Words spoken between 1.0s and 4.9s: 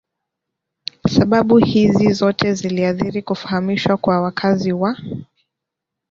Sababu hizi zote ziliathiri kufahamishwa kwa wakazi